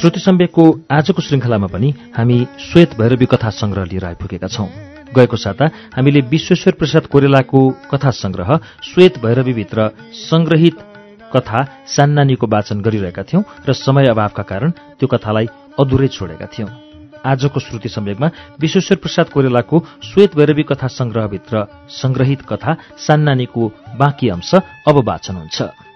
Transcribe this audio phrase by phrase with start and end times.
[0.00, 4.66] श्रुति सम्वेकको आजको श्रृङ्खलामा पनि हामी श्वेत भैरवी कथा संग्रह लिएर आइपुगेका छौं।
[5.16, 5.66] गएको साता
[5.96, 8.50] हामीले विश्वेश्वर प्रसाद कोरेलाको कथा संग्रह
[8.84, 10.76] श्वेत भैरवीभित्र संग्रहित
[11.34, 15.48] कथा सान्नानीको वाचन गरिरहेका थियौं र समय अभावका कारण त्यो कथालाई
[15.80, 16.70] अधुरै छोडेका थियौं।
[17.26, 21.66] आजको श्रुति सम्वेकमा विश्वेश्वर प्रसाद कोरेलाको श्वेत भैरवी कथा संग्रहभित्र
[21.98, 22.76] संग्रहित कथा
[23.06, 25.87] सान्नानीको बाँकी अंश अब वाचन हुन्छ।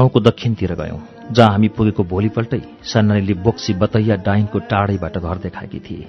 [0.00, 0.98] गाउँको दक्षिणतिर गयौं
[1.30, 6.06] जहाँ हामी पुगेको भोलिपल्टै सान्नानीले बोक्सी बतैया डाइनको टाढैबाट घर देखाएकी थिए।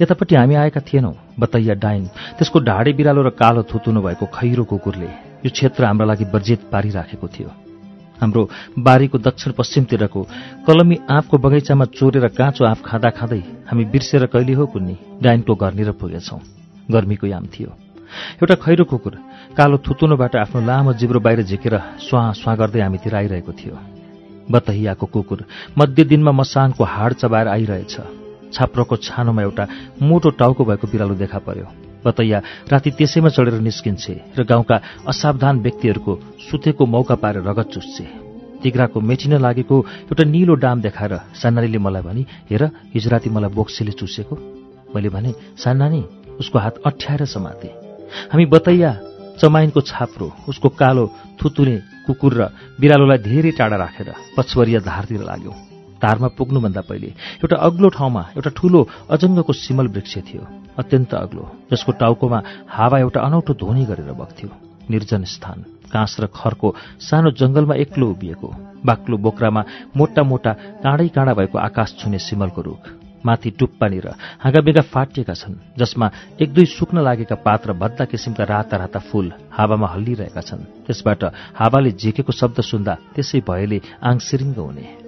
[0.00, 2.04] यतापट्टि हामी आएका थिएनौं बतैया डाइन
[2.38, 5.10] त्यसको ढाडे बिरालो र कालो थुतुनु भएको खैरो कुकुरले
[5.44, 7.50] यो क्षेत्र हाम्रा लागि बर्जेत पारिराखेको थियो।
[8.20, 8.42] हाम्रो
[8.78, 10.20] बारीको दक्षिण पश्चिमतिरको
[10.66, 15.90] कलमी आँपको बगैँचामा चोरेर काँचो आँप खाँदा खाँदै हामी बिर्सेर कहिले हो कुन्नी डाइनको घरनिर
[15.96, 16.40] पुगेछौं।
[16.92, 17.70] गर्मीको याम थियो।
[18.42, 19.14] एउटा खैरो कुकुर
[19.50, 23.74] कालो थुतुनोबाट आफ्नो लामो जिब्रो बाहिर झिकेर स्वा स्वा गर्दै हामीतिर आइरहेको थियो।
[24.46, 25.44] बतहियाको कुकुर
[25.78, 27.94] मध्य दिनमा मसानको हाड चबाएर आइरहेछ।
[28.54, 29.64] छाप्रोको छानोमा एउटा
[30.02, 31.66] मोटो टाउको भएको बिरालो देखा पर्यो।
[32.04, 32.38] बतैया
[32.70, 36.12] राति त्यसैमा चढेर निस्किन्छे र गाउँका असावधान व्यक्तिहरूको
[36.46, 38.06] सुतेको मौका पाएर रगत चुस्छे।
[38.62, 42.62] तिग्राको मेटिन लागेको एउटा निलो डाम देखाएर सान्नानीले मलाई भनी हेर
[42.94, 44.34] हिजो राति मलाई बोक्सीले चुसेको?
[44.94, 46.02] मैले भने सान्नानी
[46.38, 47.68] उसको हात अठ्याएर समाते।
[48.32, 48.90] हामी बतैया
[49.40, 51.04] चमाइनको छाप्रो उसको कालो
[51.40, 52.48] थुतुने कुकुर र
[52.80, 55.56] बिरालोलाई धेरै टाढा राखेर पछवरिया धारतिर लाग्यौं।
[56.00, 57.08] धारमा पुग्नुभन्दा पहिले
[57.40, 58.80] एउटा अग्लो ठाउँमा एउटा ठूलो
[59.10, 60.42] अजङ्गको सिमल वृक्ष थियो
[60.80, 64.48] अत्यन्त अग्लो जसको टाउकोमा हावा एउटा अनौठो ध्वनि गरेर बग्थ्यो।
[64.90, 65.58] निर्जन स्थान
[65.92, 66.68] काँस र खरको
[67.00, 68.48] सानो जंगलमा एक्लो उभिएको
[68.86, 69.62] बाक्लो बोक्रामा
[69.96, 70.52] मोटा मोटा
[70.84, 72.82] काँडै काँडा भएको आकाश छुने सिमलको रुख।
[73.26, 74.06] माथि टुप्पानिर
[74.42, 76.10] हाँगाबेगा फाटिएका छन् जसमा
[76.42, 81.24] एक दुई सुक्न लागेका पात र भद्दा किसिमका राता राता फूल हावामा हल्लिरहेका छन्। त्यसबाट
[81.54, 84.99] हावाले झिकेको शब्द सुन्दा त्यसै भयले आङ सिरिङ्ग हुने।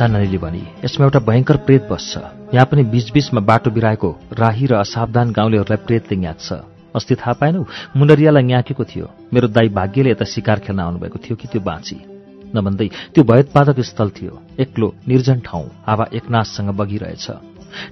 [0.00, 2.12] सानानीले भने यसमा एउटा भयङ्कर प्रेत बस्छ।
[2.56, 6.48] यहाँ पनि बीचबीचमा बाटो बिराएको राही र असावधान गाउँलेहरूलाई प्रेतले ङ्याक्छ
[6.96, 7.60] अस्ति थाहा पाएनौ?
[7.96, 11.96] मुनरियालाई ङ्याकेको थियो। मेरो दाई भाग्यले यता शिकार खेल्न आउनुभएको थियो कि त्यो बाँची?
[12.56, 17.26] नभन्दै त्यो भयोत्पादक स्थल थियो। एक्लो निर्जन ठाउँ। हावा एकनाशसँग बगिरहेछ।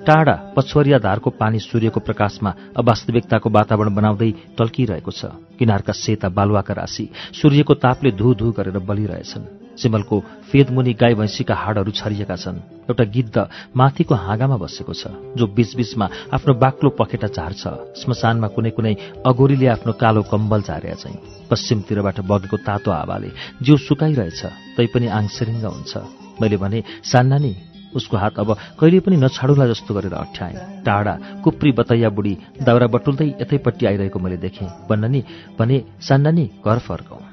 [0.08, 7.04] टाढा पछुवरिया धारको पानी सूर्यको प्रकाशमा अवास्तविकताको वातावरण बनाउँदै टल्किरहेको छ। किनारका सेता बालुवाका राशि
[7.36, 10.16] सूर्यको तापले धु धु गरेर बलिरहेछन्। सिमलको
[10.50, 12.58] फेदमुनि गाई भैँसीका हाडहरू छरिएका छन्।
[12.88, 13.36] एउटा गिद्ध
[13.76, 17.62] माथिको हाँगामा बसेको छ जो बीचबीचमा आफ्नो बाक्लो पखेटा झार्छ।
[18.00, 21.18] श्मशानमा कुनै कुनै अगोरीले आफ्नो कालो कम्बल झारेका चाहिँ।
[21.50, 23.30] पश्चिमतिरबाट बगेको तातो हावाले
[23.62, 24.42] जिउ सुकाइरहेछ
[24.76, 25.92] तैपनि आङसिरिङ्ग हुन्छ।
[26.40, 27.52] मैले भने सान्नानी
[27.88, 31.14] उसको हात अब कहिले पनि नछाडुला जस्तो गरेर अठ्याए। टाढा
[31.44, 35.20] कुप्री बतैया बुढी दाउरा बटुल्दै यतैपट्टि आइरहेको मैले देखेँ। भन्नानी
[35.58, 37.27] भने सान्नानी घर फर्कौं।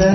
[0.00, 0.08] त्यो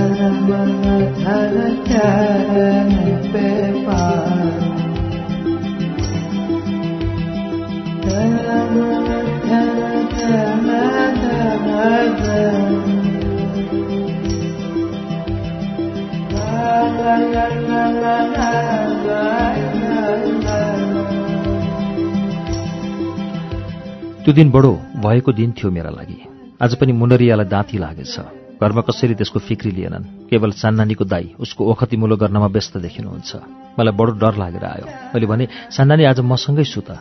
[24.34, 26.22] दिन बडो भएको दिन थियो मेरा लागि।
[26.62, 28.20] आज पनि मुनरियालाई दाँती लागेछ।
[28.62, 33.32] घरमा कसैले त्यसको फिक्री लिएनन्। केवल सान्नानीको दाई उसको ओखती मुलो गर्नमा व्यस्त देखिनुहुन्छ।
[33.80, 36.96] मलाई बडो डर लागेर आयो। मैले भने सान्नानी आज मसँगै सु त।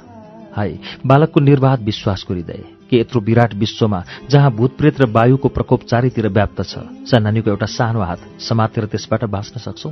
[0.54, 6.28] हाई बालकको निर्वाध विश्वासको हृदय के यत्रो विराट विश्वमा जहाँ भूतप्रेत र वायुको प्रकोप चारैतिर
[6.30, 6.78] व्याप्त छ
[7.10, 9.90] सान्नानीको एउटा सानो हात समातेर त्यसबाट बाँच्न सक्छौ?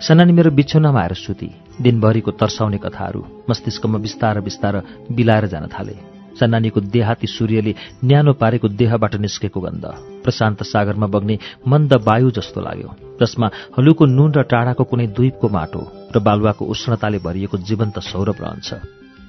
[0.00, 1.50] सानानी मेरो बिछौनामा आएर सुती।
[1.82, 4.74] दिनभरिको तर्साउने कथाहरू मस्तिष्कमा बिस्तार बिस्तार
[5.10, 5.94] बिलाएर जान थाले।
[6.38, 7.74] सन्नानीको देहाती सूर्यले
[8.04, 9.84] न्यानो पारेको देहबाट निस्केको गन्ध।
[10.28, 11.38] प्रशान्त सागरमा बग्ने
[11.68, 12.90] मन्द वायु जस्तो लाग्यो।
[13.20, 15.82] जसमा हलुको नुन र टाढाको कुनै द्वीपको माटो
[16.14, 18.68] र बालुवाको उष्णताले भरिएको जीवन्त सौरभ रहन्छ।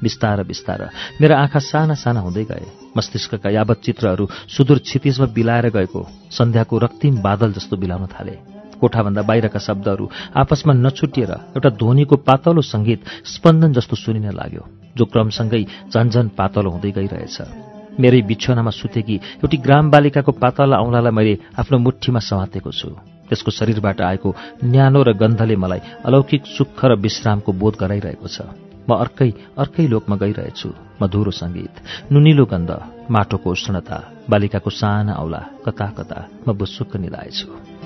[0.04, 0.82] बिस्तार बिस्तार
[1.22, 2.66] मेरा आँखा साना साना हुँदै गए।
[2.98, 6.02] मस्तिष्कका यावत चित्रहरू सुदूर क्षितिजमा बिलाएर गएको।
[6.32, 8.36] सन्ध्याको रक्तिम बादल जस्तो बिलाउन थाले।
[8.80, 14.64] कोठाभन्दा बाहिरका शब्दहरू आपसमा नछुटिएर एउटा ध्वनिको पातलो सङ्गीत स्पन्दन जस्तो सुनिन लाग्यो
[14.98, 17.69] जो क्रमसँगै झन्झन पातलो हुँदै गइरहेछ।
[18.00, 22.90] मेरै बिछौनामा सुतेकी एउटी ग्राम बालिकाको पातला औँलालाई मैले आफ्नो मुठीमा समातेको छु।
[23.30, 24.30] त्यसको शरीरबाट आएको
[24.64, 28.38] न्यानो र गन्धले मलाई अलौकिक सुख र विश्रामको बोध गराइरहेको छ।
[28.90, 29.30] म अर्कै
[29.62, 30.70] अर्कै लोकमा गइरहेछु।
[31.02, 31.76] मधुरो सङ्गीत
[32.12, 32.72] नुनिलो गन्ध
[33.10, 33.98] माटोको उष्णता
[34.30, 37.79] बालिकाको साना औला कता कता म बुसुक्क निधाएछु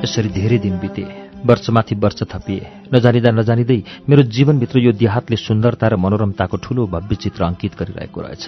[0.00, 1.04] यसरी धेरै दिन बिते
[1.46, 7.44] वर्षमाथि वर्ष थपिए। नजानिँदा नजानिँदै मेरो जीवनभित्र यो देहातले सुन्दरता र मनोरमताको ठूलो भव्य चित्र
[7.44, 8.44] अङ्कित गरिरहेको रहेछ।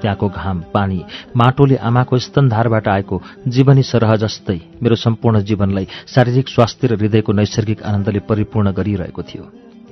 [0.00, 1.04] त्यहाँको घाम पानी
[1.36, 7.82] माटोले आमाको स्तनधारबाट आएको जीवनी सरह जस्तै मेरो सम्पूर्ण जीवनलाई शारीरिक स्वास्थ्य र हृदयको नैसर्गिक
[7.82, 9.44] आनन्दले परिपूर्ण गरिरहेको थियो।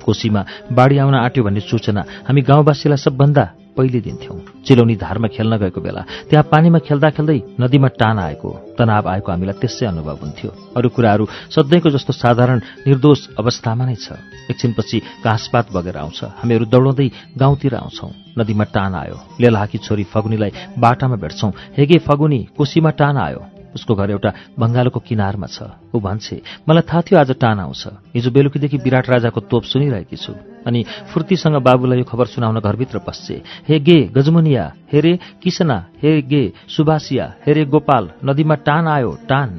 [0.05, 0.41] कोशीमा
[0.71, 6.01] बाढी आउन आँट्यो भन्ने सूचना हामी गाउँवासीलाई सबभन्दा पहिले दिन्थ्यौं चिलौनी धारमा खेल्न गएको बेला
[6.29, 11.25] त्यहाँ पानीमा खेल्दा खेल्दै नदीमा टान आएको तनाव आएको हामीलाई त्यसै अनुभव हुन्थ्यो। अरू कुराहरू
[11.49, 14.17] सधैँको जस्तो साधारण निर्दोष अवस्थामा नै छ।
[14.51, 21.15] एकछिनपछि घाँसपात बगेर आउँछ। हामीहरू दौडाउँदै गाउँतिर आउँछौं। नदीमा टान आयो। लेलाकी छोरी फगुनीलाई बाटामा
[21.15, 26.83] भेट्छौं। हेगे फगुनी कोशीमा टान आयो। उसको घर एउटा बङ्गालको किनारमा छ ऊ भन्छे मलाई
[26.83, 27.83] थाहा थियो आज टान आउँछ
[28.13, 30.33] हिजो बेलुकीदेखि विराट राजाको तोप सुनिरहेकी छु
[30.65, 36.43] अनि फुर्तीसँग बाबुलाई यो खबर सुनाउन घरभित्र पस्छे हे गे गजमुनिया हेरे किसना हे गे
[36.69, 39.49] सुभाषिया हेरे गोपाल नदीमा टान आयो टान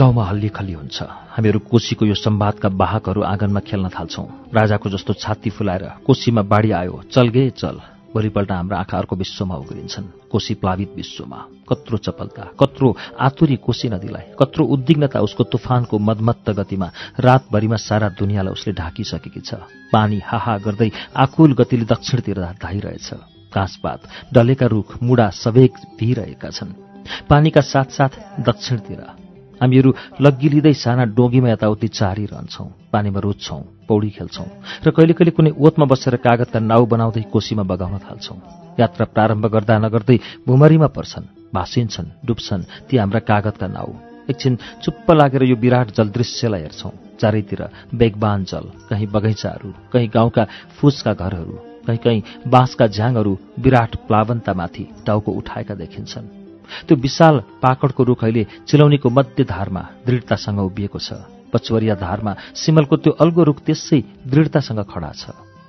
[0.00, 5.49] गाउँमा हल्ली खल्ली हुन्छ हामीहरू कोशीको यो सम्वादका वाहकहरू आँगनमा खेल्न थाल्छौं। राजाको जस्तो छाती
[5.49, 7.81] फुलाएर कोशीमा बाढी आयो चल गे चल।
[8.13, 11.37] भोलिपल्ट हाम्रा आँखा अर्को विश्वमा उग्रिन्छन्। कोशी प्लावित विश्वमा।
[11.69, 18.53] कत्रो चपलता कत्रो आतुरी कोशी नदीलाई कत्रो उद्विग्नता उसको तुफानको मदमत्त गतिमा रातभरिमा सारा दुनियाँलाई
[18.53, 23.09] उसले ढाकिसकेकी छ। पानी हाहा गर्दै आकुल गतिले दक्षिणतिर धाइरहेछ।
[23.49, 23.99] घाँसपात
[24.33, 26.77] डलेका रुख मुडा सवेग भिइरहेका छन्।
[27.25, 28.13] पानीका साथसाथ
[28.45, 29.22] दक्षिणतिर
[29.61, 29.89] हामीहरू
[30.21, 34.47] लग्गी लिँदै साना डोगीमा यताउति चारिरहन्छौँ पानीमा रुच्छौँ पौडी खेल्छौँ
[34.85, 38.37] र कहिले कहिले कुनै ओतमा बसेर कागजका नाउ बनाउँदै कोसीमा बगाउन थाल्छौँ।
[38.79, 40.17] यात्रा प्रारम्भ गर्दा नगर्दै
[40.47, 43.89] भुमरीमा पर्छन् भाँसिन्छन् डुब्छन् ती हाम्रा कागजका नाउ।
[44.29, 46.91] एकछिन चुप्प लागेर यो विराट जलदृश्यलाई हेर्छौँ।
[47.21, 47.61] चारैतिर
[47.93, 50.43] बेगबान जल कहीँ बगैँचाहरू कहीँ गाउँका
[50.77, 51.55] फुसका घरहरू
[51.87, 56.42] कहीँ कहीँ बाँसका झ्याङहरू विराट प्लावनतामाथि टाउको उठाएका देखिन्छन्।
[56.87, 61.09] त्यो विशाल पाकडको रुख अहिले चिलौनीको मध्य धारमा दृढतासँग उभिएको छ।
[61.53, 65.23] पचवरिया धारमा सिमलको त्यो अल्गो रुख त्यसै दृढतासँग खडा छ।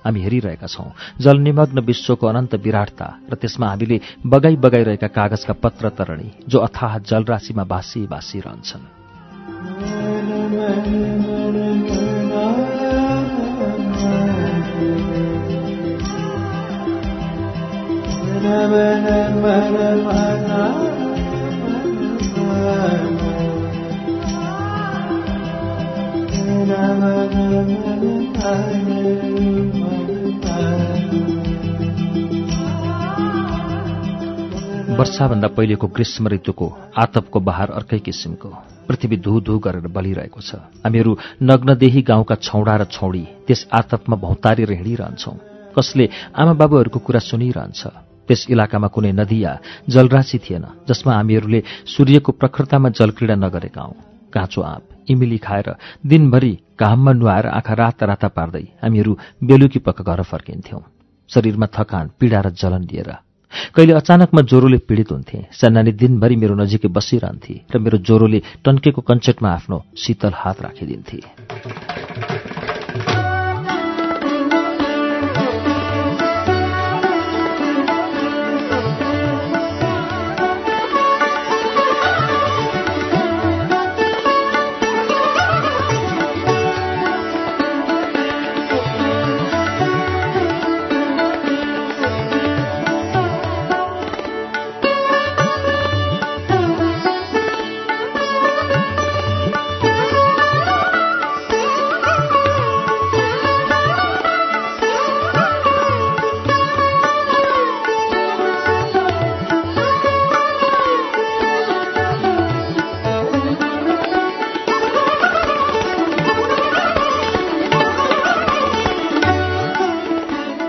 [0.04, 6.28] हामी हेरिरहेका छौं जलनिमग्न विश्वको अनन्त विराटता र त्यसमा हामीले बगाई बगाइरहेका कागजका पत्र तरणी
[6.44, 8.84] जो अथाह जलराशिमा बासी बासी रहन्छन्।
[34.94, 36.66] वर्षाभन्दा पहिलेको ग्रीष्म ऋतुको
[36.96, 38.48] आतपको बहार अर्कै किसिमको
[38.88, 44.72] पृथ्वी धु धु गरेर बलिरहेको छ। हामीहरू नग्नदेही गाउँका छौडा र छौडी त्यस आतपमा भौतारेर
[44.72, 45.36] हिँडिरहन्छौँ
[45.76, 47.82] कसले आमा बाबुहरूको कुरा सुनिरहन्छ?
[48.24, 49.52] त्यस इलाकामा कुनै नदी या
[49.84, 55.68] जलराशि थिएन जसमा हामीहरूले सूर्यको प्रखरतामा जलक्रीडा नगरेका हौँ। काँचो आँप इमिली खाएर
[56.06, 59.12] दिनभरि घाममा नुहाएर आँखा राता राता पार्दै हामीहरू
[59.44, 60.82] बेलुकी पक्क घर फर्किन्थ्यौँ।
[61.30, 63.10] शरीरमा थकान पीडा र जलन लिएर।
[63.74, 69.48] कहिले अचानकमा ज्वरोले पीडित हुन्थे सन्नानी दिनभरि मेरो नजिकै बसिरहन्थे र मेरो ज्वरोले टन्केको कञ्चटमा
[69.48, 71.18] आफ्नो शीतल हात राखिदिन्थे।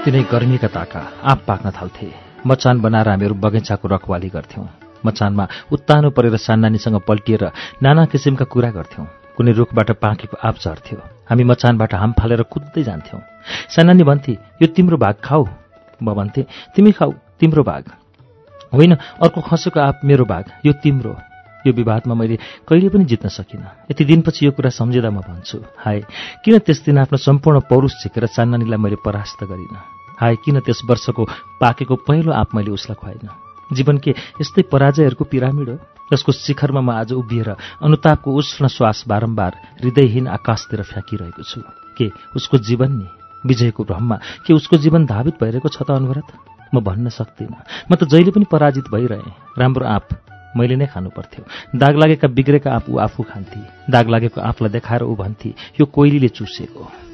[0.06, 2.08] तिनै गर्मीका ताका आँप पाक्न थाल्थे।
[2.46, 4.66] मचान बनाएर हामीहरू बगैँचाको रखवाली गर्थ्यौँ।
[5.02, 7.44] मचानमा उत्तानो परेर सान्नानीसँग पल्टिएर
[7.82, 13.22] नाना किसिमका कुरा गर्थ्यौँ। कुनै रुखबाट पाकेको आँप झर्थ्यो। हामी मचानबाट हाम फालेर कुद्दै जान्थ्यौँ।
[13.74, 15.44] सान्नानी भन्थे यो तिम्रो भाग खाऊ।
[15.98, 16.42] म भन्थे
[16.76, 17.84] तिमी खाऊ तिम्रो भाग।
[18.74, 21.18] होइन अर्को खसेको आँप मेरो भाग यो तिम्रो।
[21.66, 22.38] यो विवादमा मैले
[22.70, 26.06] कहिले पनि जित्न सकिनँ। यति दिनपछि यो कुरा सम्झिँदा म भन्छु हाय
[26.46, 29.95] किन त्यस दिन आफ्नो सम्पूर्ण पौरुष झिकेर चान्नानीलाई मैले परास्त गरिनँ?
[30.20, 31.24] हाय किन त्यस वर्षको
[31.62, 33.30] पाकेको पहिलो आँप मैले उसलाई खुवाइन?
[33.74, 35.78] जीवन के यस्तै पराजयहरूको पिरामिड हो?
[36.14, 37.50] जसको शिखरमा म आज उभिएर
[37.82, 41.62] अनुतापको उष्ण श्वास बारम्बार हृदयहीन आकाशतिर फ्याँकिरहेको छु।
[41.98, 43.08] के उसको जीवन नि
[43.46, 44.16] विजयको भ्रममा?
[44.46, 46.30] के उसको जीवन धावित भइरहेको छ त अनवरत?
[46.76, 50.08] म भन्न सक्दिनँ। म त जहिले पनि पराजित भइरहेँ। राम्रो आँप
[50.58, 51.44] मैले नै खानु पर्थ्यो।
[51.76, 55.50] दाग लागेका बिग्रेका आँप ऊ आफू खान्थे। दाग लागेको आँपलाई देखाएर ऊ भन्थे
[55.82, 57.05] यो कोइलीले चुसेको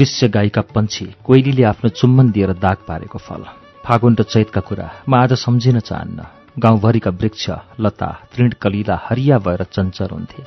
[0.00, 3.42] अदृश्य गाईका पन्छी कोइलीले आफ्नो चुम्बन दिएर दाग पारेको फल।
[3.84, 6.24] फागुन र चैतका कुरा म आज सम्झिन चाहन्न।
[6.56, 7.44] गाउँभरिका वृक्ष
[7.76, 10.40] लता तृण कलिला हरिया भएर चञ्चर हुन्थे।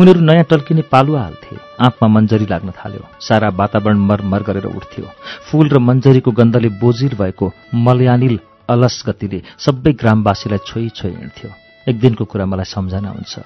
[0.00, 5.04] उनीहरू नयाँ टल्किने पालुवा हाल्थे। आँपमा मन्जरी लाग्न थाल्यो। सारा वातावरण मरमर गरेर उठ्थ्यो।
[5.44, 8.40] फूल र मन्जरीको गन्धले बोजिर भएको मलयानिल
[8.72, 11.50] अलस गतिले सबै ग्रामवासीलाई छोई छोई हिँड्थ्यो।
[11.84, 13.44] एक दिनको कुरा मलाई सम्झना हुन्छ।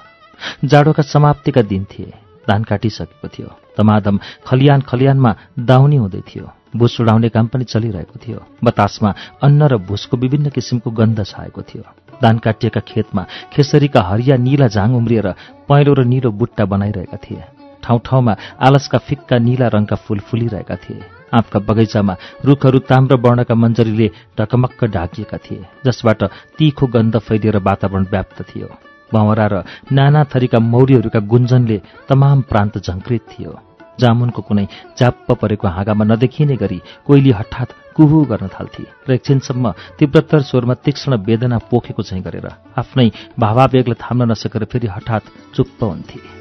[0.65, 7.29] जाडोका समाप्तिका दिन थिए। धान काटिसकेको थियो। धमाधम खलियान खलियानमा दाउनी हुँदै थियो। भुस उडाउने
[7.29, 9.11] काम पनि चलिरहेको थियो। बतासमा
[9.43, 11.85] अन्न र भुसको विभिन्न किसिमको गन्ध छाएको थियो।
[12.23, 15.27] धान काटिएका खेतमा खेसरीका हरिया निला झाङ उम्रिएर
[15.69, 17.43] पहेँलो र निलो बुट्टा बनाइरहेका थिए।
[17.83, 21.01] ठाउँ ठाउँमा आलसका फिक्का निला रङका फूल फुलिरहेका थिए।
[21.35, 26.23] आँपका बगैँचामा रुखहरू ताम्र वर्णका मन्जरीले ढकमक्क ढाकिएका थिए जसबाट
[26.59, 28.69] तीखो गन्ध फैलिएर वातावरण व्याप्त थियो।
[29.13, 29.55] भँवरा र
[29.93, 33.53] नाना थरीका मौरीहरूका गुन्जनले तमाम प्रान्त झङ्कृत थियो।
[34.01, 34.65] जामुनको कुनै
[34.99, 39.65] चाप्प परेको हाँगामा नदेखिने गरी कोइली हठात कुहु गर्न थाल्थे र एकछिनसम्म
[39.99, 42.49] तीव्रतर स्वरमा तीक्ष्ण वेदना पोखेको चाहिँ गरेर
[42.81, 45.23] आफ्नै भावावेगलाई थाम्न नसकेर फेरि हठात
[45.55, 46.40] चुप्प हुन्थे।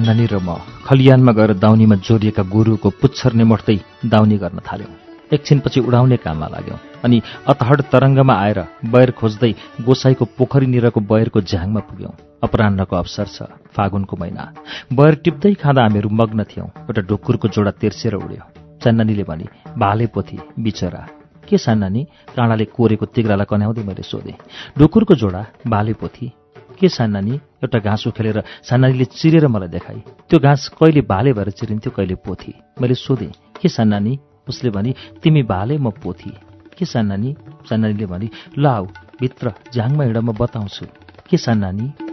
[0.00, 0.56] सान्नानी र म
[0.88, 3.76] खलियानमा गएर दाउनीमा जोडिएका गोरुको पुच्छर निमट्दै
[4.08, 4.92] दाउनी गर्न थाल्यौँ।
[5.28, 7.16] एकछिनपछि उडाउने काममा लाग्यौँ अनि
[7.52, 9.52] अतहड तरङ्गमा आएर बयर खोज्दै
[9.84, 13.38] गोसाईको पोखरीनिरको बयरको झ्याङमा पुग्यौँ। अपरान्नको अवसर छ
[13.76, 14.44] फागुनको महिना।
[14.88, 18.44] बयर टिप्दै खाँदा हामीहरू मग्न थियौँ एउटा ढुकुरको जोडा तेर्सेर उड्यो।
[18.80, 21.02] चन्नानीले भने भाले पोथी बिचरा।
[21.44, 22.02] के सान्नानी?
[22.32, 24.40] काँडाले कोरेको तिग्रालाई कन्याउँदै मैले सोधेँ।
[24.80, 26.39] ढुकुरको जोडा भाले पोथी
[26.80, 27.34] के सान्नानी?
[27.60, 32.54] एउटा घाँस उखेलेर सान्नानीले चिरेर मलाई देखाई त्यो घाँस कहिले भाले भएर चिरिन्थ्यो कहिले पोथी।
[32.80, 34.18] मैले सोधेँ के सान्नानी?
[34.48, 36.32] उसले भने तिमी भाले म पोथी।
[36.78, 37.36] के सान्नानी?
[37.68, 38.86] सान्नानीले भने ल आऊ
[39.20, 40.86] भित्र झ्याङमा हिँड म बताउँछु।
[41.30, 42.09] के सान्नानी?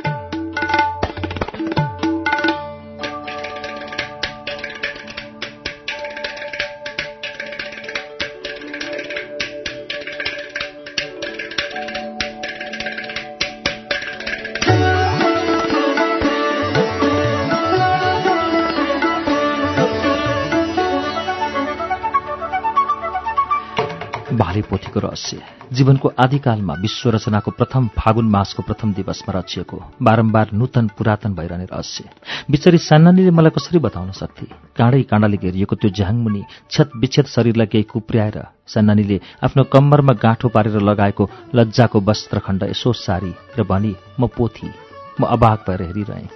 [25.28, 31.66] रहस्य जीवनको आदिकालमा विश्व रचनाको प्रथम फागुन मासको प्रथम दिवसमा रचिएको बारम्बार नूतन पुरातन भइरहने
[31.66, 32.04] रहस्य।
[32.52, 34.46] बिचरी सान्नानीले मलाई कसरी बताउन सक्थे?
[34.78, 40.80] काँडै काँडाले घेरिएको त्यो झ्याङमुनि छत विच्छेद शरीरलाई केही कुप्र्याएर सान्नानीले आफ्नो कम्मरमा गाँठो पारेर
[40.82, 44.72] लगाएको लज्जाको वस्त्रखण्ड यसो सारी र भनी म पोथी
[45.20, 46.30] म अबाक भएर हेरिरहेँ।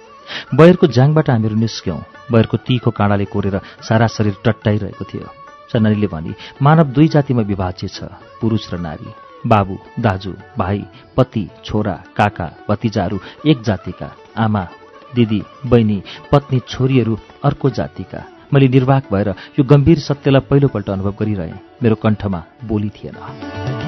[0.54, 2.00] बयरको झ्याङबाट हामीहरू निस्क्यौँ।
[2.32, 5.41] बयरको तीखो काँडाले कोरेर सारा शरीर टट्टाइरहेको थियो।
[5.72, 8.04] सन्नानीले भने मानव दुई जातिमा विभाज्य छ
[8.40, 9.10] पुरुष र नारी।
[9.46, 10.84] बाबु दाजु भाइ
[11.16, 14.66] पति छोरा काका भतिजाहरू एक जातिका। आमा
[15.14, 16.02] दिदी बहिनी
[16.32, 19.28] पत्नी छोरीहरू अर्को जातिका। मैले निर्वाक भएर
[19.58, 23.81] यो गम्भीर सत्यलाई पहिलोपल्ट अनुभव गरिरहेँ। मेरो कण्ठमा बोली थिएन।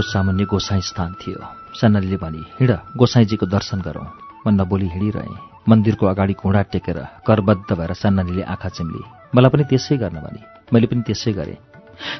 [0.00, 1.40] हामीहरूको सामान्य गोसाई स्थान थियो।
[1.76, 4.06] सन्नालीले भने हिँड गोसाईजीको दर्शन गरौँ।
[4.46, 9.02] म नबोली हिँडिरहेँ। मन्दिरको अगाडि घुँडा टेकेर करबद्ध भएर सन्नानीले आँखा चिम्ली।
[9.36, 10.40] मलाई पनि त्यसै गर्न भने।
[10.72, 11.60] मैले पनि त्यसै गरेँ।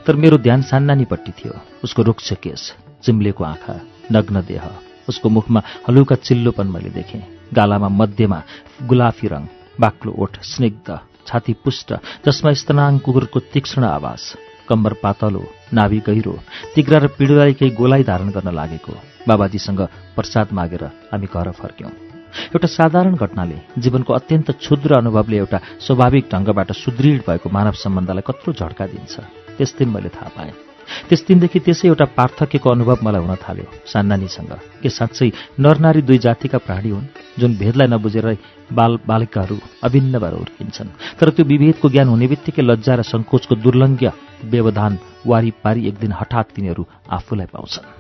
[0.05, 2.63] तर मेरो ध्यान सान्नानीपट्टि थियो। उसको रुक्ष केस
[3.03, 3.75] चिम्लेको आँखा
[4.13, 4.65] नग्न देह
[5.09, 7.23] उसको मुखमा हलुका चिल्लोपन मैले देखेँ।
[7.55, 8.43] गालामा मध्यमा
[8.87, 9.43] गुलाफी रङ
[9.81, 10.89] बाक्लो ओठ स्निग्ध
[11.27, 11.89] छाती पुष्ट
[12.27, 14.23] जसमा स्तनाङ कुकुरको तीक्ष्ण आवाज
[14.69, 16.35] कम्बर पातलो नाभि गहिरो
[16.75, 18.93] तिग्रा र पिडुलाई केही गोलाइ धारण गर्न लागेको।
[19.29, 19.81] बाबाजीसँग
[20.17, 21.93] प्रसाद मागेर हामी घर फर्क्यौँ।
[22.55, 28.53] एउटा साधारण घटनाले जीवनको अत्यन्त क्षुद्र अनुभवले एउटा स्वाभाविक ढङ्गबाट सुदृढ भएको मानव सम्बन्धलाई कत्रो
[28.53, 29.15] झड्का दिन्छ।
[29.59, 30.53] त्यस दिन मैले थाहा पाएँ।
[31.09, 34.53] त्यस दिनदेखि त्यसै एउटा पार्थक्यको अनुभव मलाई हुन थाल्यो। सान्नानीसँग
[34.83, 38.27] के साँच्चै नरनारी दुई जातिका प्राणी हुन् जुन भेदलाई नबुझेर
[38.79, 39.57] बाल बालिकाहरू
[39.87, 44.09] अभिन्न भएर हुर्किन्छन्। तर त्यो विभेदको ज्ञान हुने बित्तिकै लज्जा र सङ्कोचको दुर्लङ्घ्य
[44.51, 44.93] व्यवधान
[45.27, 48.00] वारिपारी एक दिन हठात तिनीहरू आफूलाई पाउँछन्।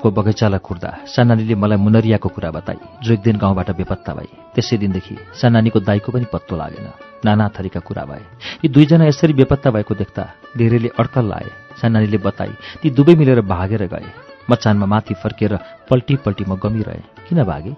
[0.00, 4.76] आँपको बगैँचालाई खुर्दा सानानीले मलाई मुनरियाको कुरा बताई जो एक दिन गाउँबाट बेपत्ता भए त्यसै
[4.80, 6.88] दिनदेखि सानानीको दाईको पनि पत्तो लागेन
[7.20, 8.24] नाना थरीका कुरा भए।
[8.64, 10.24] यी दुईजना यसरी बेपत्ता भएको देख्दा
[10.56, 14.08] धेरैले अड्कल लाए। सानानीले बताई ती दुवै मिलेर भागेर गए।
[14.48, 15.52] मचानमा माथि फर्केर
[15.84, 17.76] पल्टी पल्टी म गमिरहेँ। किन भागे?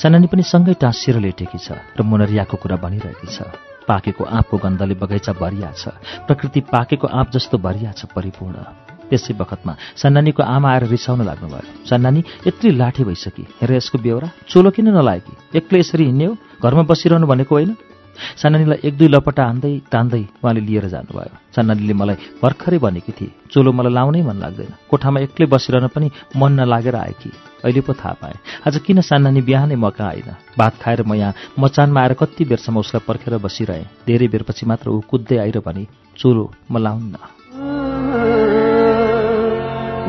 [0.00, 3.44] सानानी पनि सँगै टाँसिएर लेटेकी छ र मुनरियाको कुरा भनिरहेकी छ।
[3.84, 5.92] पाकेको आँपको गन्धले बगैँचा भरिया छ।
[6.24, 12.20] प्रकृति पाकेको आँप जस्तो भरिया छ परिपूर्ण। त्यसै बखतमा सन्नानीको आमा आएर रिसाउन लाग्नुभयो। सन्नानी
[12.46, 16.34] यत्रै लाठी भइसकी। हेर यसको बेहोरा चोलो किन नलाएकी एक्लै यसरी हिँड्ने हो?
[16.62, 17.72] घरमा बसिरहनु भनेको होइन?
[18.18, 23.70] सानानीलाई एक दुई लपटा हान्दै तान्दै उहाँले लिएर जानुभयो। सानानीले मलाई भर्खरै भनेकी थिए चोलो
[23.70, 27.30] मलाई लाउनै मन लाग्दैन। कोठामा एक्लै बसिरहन पनि मन नलागेर आएकी
[27.62, 32.00] अहिले पो थाहा पाएँ। आज किन सानानी बिहानै म कहाँ भात खाएर म यहाँ मचानमा
[32.02, 35.86] आएर कति बेरसम्म उसलाई पर्खेर बसिरहेँ। धेरै बेरपछि मात्र ऊ कुद्दै आएर भने
[36.18, 37.37] चोलो म लाउन्न।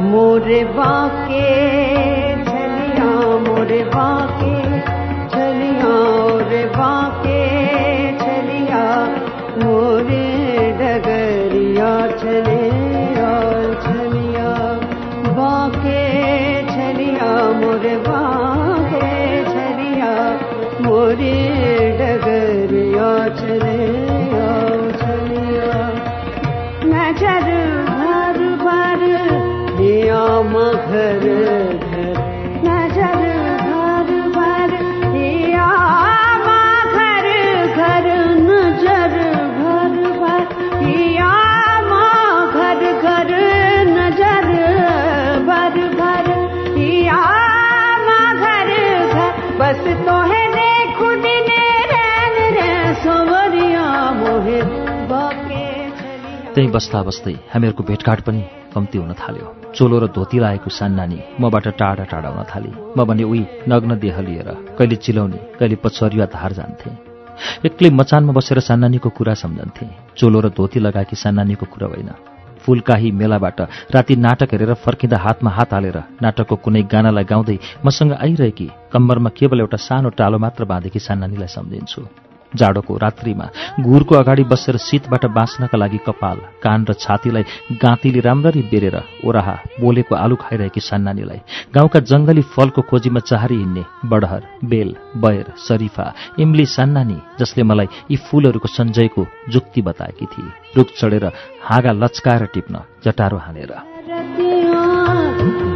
[0.08, 0.64] मोरे
[2.50, 3.10] झलिया
[3.48, 4.54] मोरे बाके
[5.34, 5.94] झलिया
[6.78, 7.29] बाके
[49.72, 51.26] मोरे बाके
[52.52, 52.72] रे
[55.08, 55.64] बाके
[56.54, 58.42] त्यहीँ बस्दा बस्दै हामीहरूको भेटघाट पनि
[58.74, 63.24] कम्ती हुन थाल्यो। चोलो र धोती लागेको सान्नानी मबाट टाढा टाढा हुन थाले। म भने
[63.24, 66.90] उही नग्न देह लिएर कहिले चिलाउने कहिले पछुरिया धार जान्थे।
[67.66, 69.86] एक्लै मचानमा बसेर सान्नानीको कुरा सम्झन्थे।
[70.18, 72.10] चोलो र धोती लगाएकी सान्नानीको कुरा होइन।
[72.64, 73.60] फुलकाही मेलाबाट
[73.96, 79.60] राति नाटक हेरेर फर्किँदा हातमा हात हालेर नाटकको कुनै गानालाई गाउँदै मसँग आइरहेकी कम्मरमा केवल
[79.60, 83.46] एउटा सानो टालो मात्र बाँधेकी सान्नानीलाई सम्झिन्छु। जाडोको रात्रिमा
[83.80, 87.44] घुरको अगाडि बसेर शीतबाट बाँच्नका लागि कपाल कान र छातीलाई
[87.82, 91.40] गाँतीले राम्ररी बेरेर ओराहा बोलेको आलु खाइरहेकी सान्नानीलाई
[91.76, 98.18] गाउँका जंगली फलको खोजीमा चाहरी हिँड्ने बडहर बेल बयर शरीफा इम्ली सान्नानी जसले मलाई यी
[98.28, 101.26] फूलहरूको सञ्जयको जुक्ति बताएकी थिए। रुख चढेर
[101.64, 103.72] हाँगा लच्काएर टिप्न जटारो हानेर।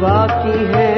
[0.02, 0.94] बाकी है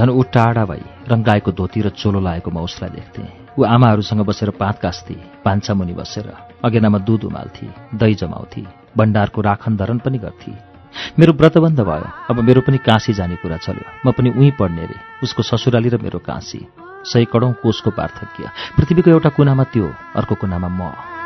[0.00, 0.80] झन् ऊ टाढा भई
[1.12, 5.92] रङ्गाएको धोती र चोलो लागेको म उसलाई देख्थेँ। ऊ आमाहरूसँग बसेर पात कास्थे पान्छा मुनि
[5.92, 6.32] बसेर।
[6.64, 7.68] अगेनामा दुध उमाल्थे
[8.00, 8.64] दही जमाउँथे
[8.96, 10.52] भण्डारको राखन धरन पनि गर्थे।
[11.20, 14.96] मेरो व्रतबन्ध भयो। अब मेरो पनि काँसी जाने कुरा चल्यो। म पनि उहीँ पढ्ने रे।
[15.22, 16.64] उसको ससुराली र मेरो काँसी।
[17.04, 21.19] सयकडौँ कोषको पार्थक्य। पृथ्वीको एउटा कुनामा त्यो अर्को कुनामा म।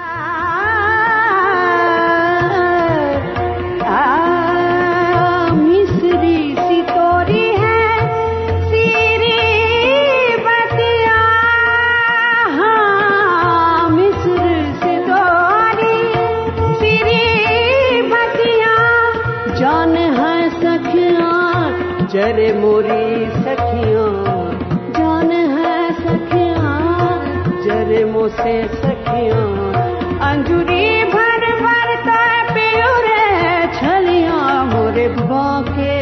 [22.14, 24.12] जरे मोरी सखियों।
[24.92, 26.74] जान है सखियां।
[27.64, 29.72] जरे मोसे सखियों।
[30.18, 32.20] अंजुरी भर भर तो
[32.54, 33.26] प्योरे
[33.66, 35.96] छलिया मोरे बाके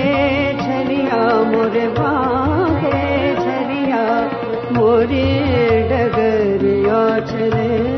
[0.52, 4.30] छलिया मोरे बाके छलिया
[4.72, 5.26] मोरे
[5.92, 7.92] डगरिया छले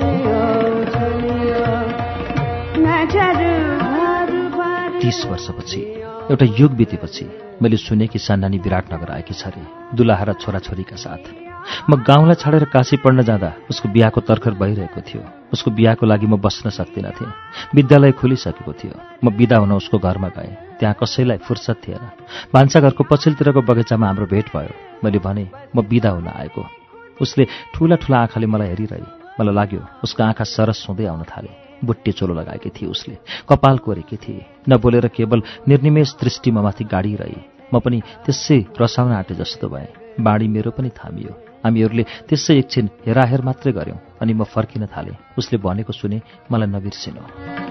[5.00, 5.80] तीस वर्षपछि
[6.30, 9.62] एउटा युग बितेपछि मैले सुने कि सान्नानी विराटनगर आएकी छ अरे
[9.94, 11.24] दुलाहा र छोराछोरीका साथ।
[11.88, 16.36] म गाउँलाई छाडेर काशी पढ्न जाँदा उसको बिहाको तर्खर भइरहेको थियो। उसको बिहाको लागि म
[16.36, 17.32] बस्न सक्दिनँ थिएँ।
[17.74, 22.04] विद्यालय खुलिसकेको थियो। म बिदा हुन उसको घरमा गएँ। त्यहाँ कसैलाई फुर्सद थिएन।
[22.52, 24.72] भान्साघरको पछिल्लोतिरको बगैँचामा हाम्रो भेट भयो।
[25.04, 26.62] मैले भने म बिदा हुन आएको।
[27.22, 29.00] उसले ठुला ठुला आँखाले मलाई हेरिरहे।
[29.40, 33.16] मलाई लाग्यो उसको आँखा सरस हुँदै आउन थाले। बुट्टे चोलो लगाएकी थिए उसले।
[33.48, 37.40] कपाल कोरेकी थिए नबोलेर केवल निर्निमेष दृष्टिमा माथि गाडी रहे।
[37.74, 41.32] म पनि त्यसै रसाउन आँटे जस्तो भएँ। बाढी मेरो पनि थामियो।
[41.64, 46.20] हामीहरूले त्यसै एकछिन हेराहेर मात्रै गऱ्यौँ अनि म फर्किन थालेँ। उसले भनेको सुने
[46.52, 47.63] मलाई नबिर्सिनु।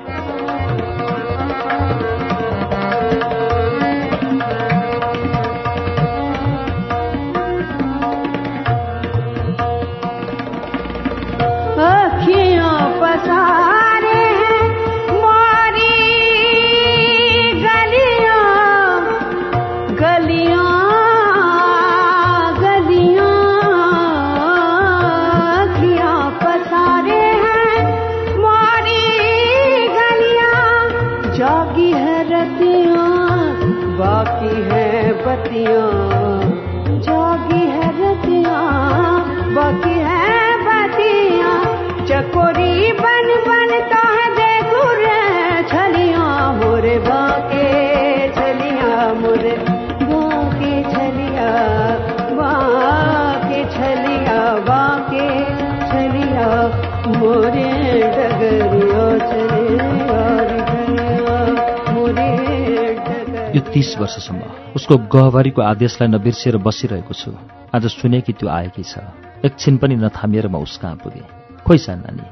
[63.73, 64.41] तीस वर्षसम्म
[64.77, 67.31] उसको गहभरीको आदेशलाई नबिर्सिएर बसिरहेको छु।
[67.73, 69.01] आज सुने कि त्यो आएकी छ।
[69.41, 71.25] एकछिन पनि नथामिएर म कहाँ पुगेँ?
[71.65, 72.25] खोइ नानी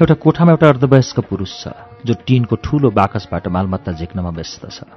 [0.00, 1.76] एउटा कोठामा एउटा अर्धवयस्क पुरुष छ
[2.08, 4.88] जो टिनको ठूलो बाकसबाट मालमत्ता झिक्नमा व्यस्त छ।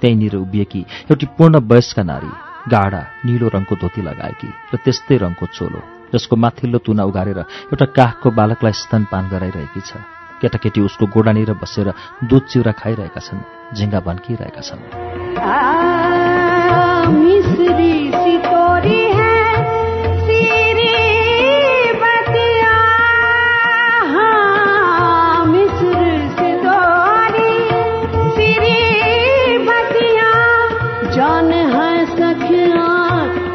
[0.00, 2.32] त्यहीँनिर उभिएकी एउटी पूर्ण वयस्क नारी
[2.68, 5.80] गाढा निलो रङको धोती लगाएकी र त्यस्तै रङको चोलो
[6.12, 7.38] जसको माथिल्लो तुना उगारेर
[7.72, 9.96] एउटा काखको बालकलाई स्तनपान गराइरहेकी छ।
[10.44, 11.88] केटाकेटी उसको गोडानिर बसेर
[12.28, 14.82] दुध चिउरा खाइरहेका छन्। झिङ्गा भन्किरहेका छन्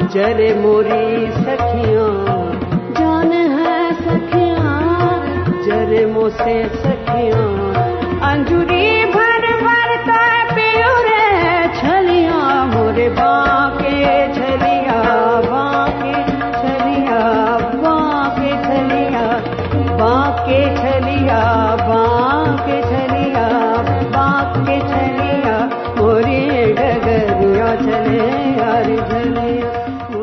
[0.07, 2.13] जरे मोरी सखियों।
[2.93, 4.81] जान है सखियाँ
[5.65, 7.73] जरे मोसे सखियों।
[8.21, 8.96] अंजुरी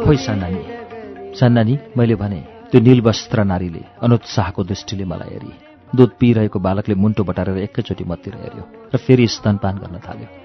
[0.04, 0.62] खोइ सान्नानी।
[1.40, 5.52] सान्नानी मैले भने त्यो निलवस्त्र नारीले अनुत्साहको दृष्टिले मलाई हेरी
[5.96, 10.43] दुध पिइरहेको बालकले मुन्टो बटारेर एकैचोटि मतिर हेऱ्यो र फेरि स्तनपान गर्न थाल्यो।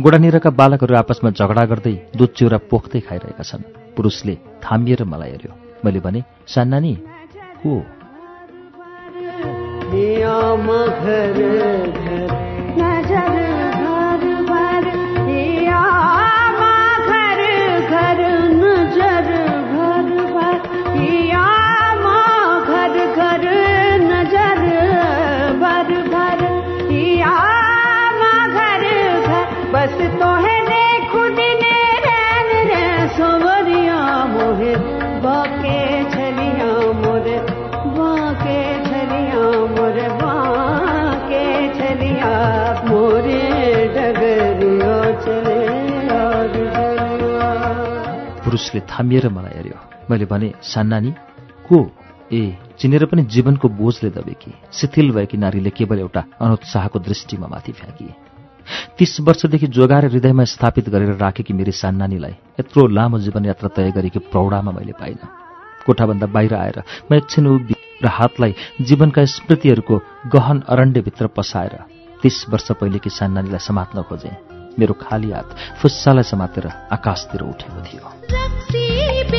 [0.00, 3.62] गोडानिरका बालकहरू आपसमा झगडा गर्दै दुध चिउरा पोख्दै खाइरहेका छन्।
[3.96, 5.52] पुरुषले थामिएर मलाई हेऱ्यो।
[5.84, 6.94] मैले भने सान्नानी
[7.66, 7.86] को
[12.78, 13.55] बस
[48.76, 49.78] पुरुषले थामिएर मलाई हेऱ्यो।
[50.10, 51.10] मैले भने सान्नानी
[51.68, 51.78] को?
[52.32, 58.14] ए चिनेर पनि जीवनको बोझले दबेकी। शिथिल भएकी नारीले केवल एउटा अनुत्साहको दृष्टिमा माथि फ्याँकिए
[58.98, 64.72] तीस वर्षदेखि जोगाएर हृदयमा स्थापित गरेर राखेकी मेरी सान्नानीलाई यत्रो लामो जीवनयात्रा तय गरेकी प्रौढामा
[64.72, 65.28] मैले पाइनँ।
[65.86, 71.78] कोठाभन्दा बाहिर आएर म एकछिन उभि र हातलाई जीवनका स्मृतिहरूको गहन अरण्यभित्र पसाएर
[72.22, 79.35] तीस वर्ष पहिलेकी सान्नानीलाई समात्न खोजेँ। मेरो खाली हात फुस्सालाई समातेर आकाशतिर उठेको थियो।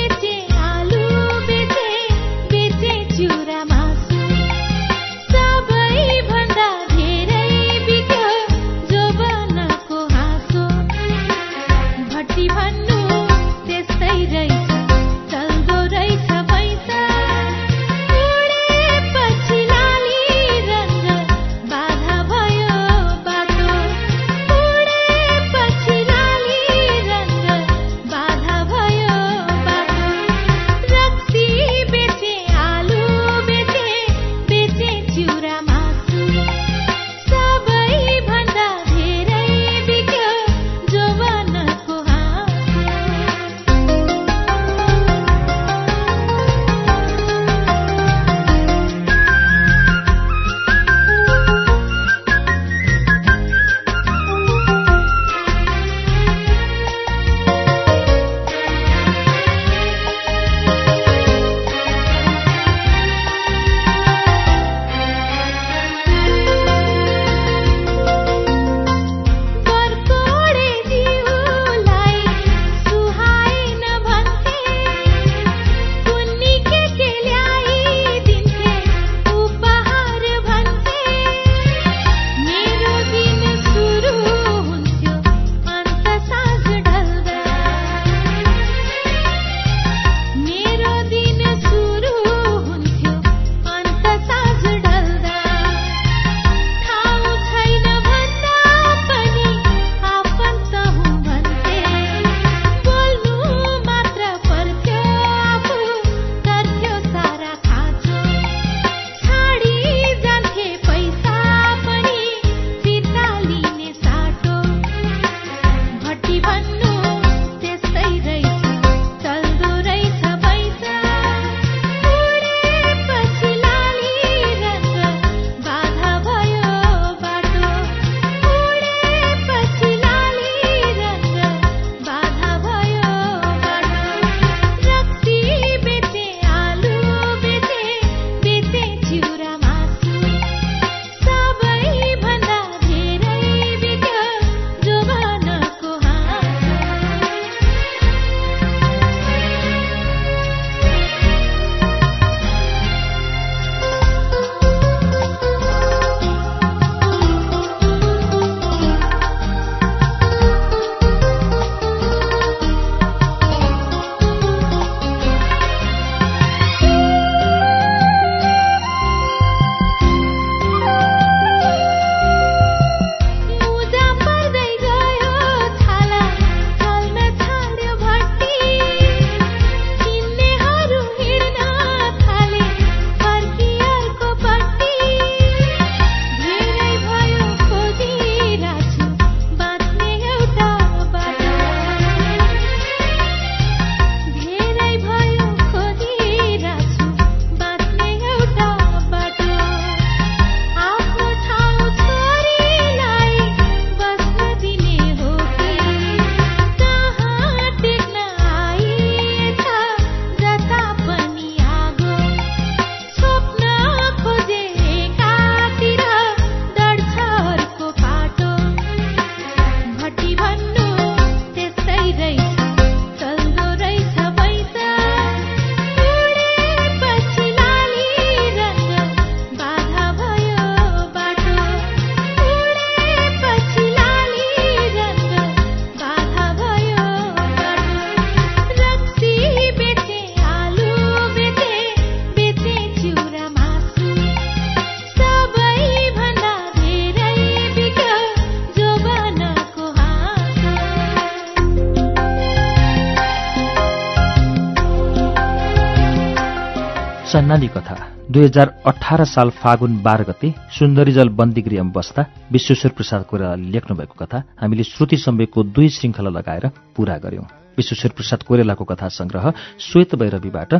[257.27, 257.95] सन्नानी कथा
[258.31, 263.97] दुई हजार अठार साल फागुन बाह्र गते सुन्दरीजल बन्दी गृहमा बस्दा विश्वेश्वर प्रसाद कोइरालाले लेख्नु
[263.97, 267.43] भएको कथा हामीले श्रुति सम्वेकको दुई श्रृङ्खला लगाएर पूरा गर्यौं।
[267.77, 269.45] विश्वेश्वर प्रसाद कोइरालाको कथा संग्रह
[269.79, 270.71] श्वेत भैरवीबाट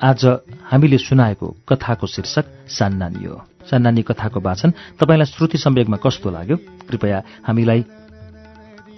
[0.00, 0.26] आज
[0.70, 6.56] हामीले सुनाएको कथाको शीर्षक सान्नानी हो। सान्नानी कथाको वाचन तपाईँलाई श्रुति सम्वेकमा कस्तो लाग्यो?
[6.88, 7.80] कृपया हामीलाई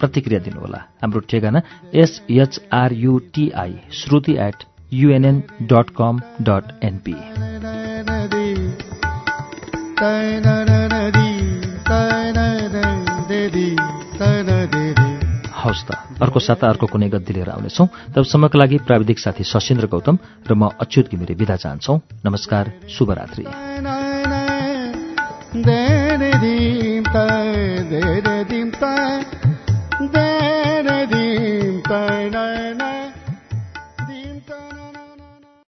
[0.01, 1.61] प्रतिक्रिया दिनुहोला। हाम्रो ठेगाना
[1.95, 4.59] S H R U T I Shruti at
[4.93, 7.13] युएनएन dot com dot NP
[15.55, 20.19] हवस् त अर्को साता अर्को कुनै गद्दी लिएर आउनेछौँ। तबसम्मको लागि प्राविधिक साथी सशेन्द्र गौतम
[20.51, 21.95] र म अच्युत घिमिरे विदा चाहन्छौ।
[22.27, 23.45] नमस्कार शुभरात्रि।